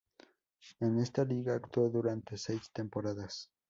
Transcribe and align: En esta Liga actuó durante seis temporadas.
En 0.79 0.97
esta 0.97 1.23
Liga 1.23 1.53
actuó 1.53 1.87
durante 1.89 2.35
seis 2.35 2.71
temporadas. 2.73 3.51